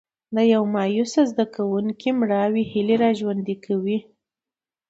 [0.35, 3.95] د یو مایوسه زده کوونکي مړاوې هیلې را ژوندي کوم.